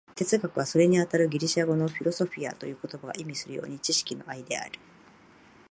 [0.15, 4.79] 哲学は、それにあたるギリシア語の「フィロソフィア」という言葉が意味するように、知識の愛である。